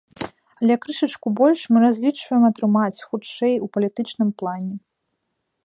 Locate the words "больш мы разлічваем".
1.39-2.43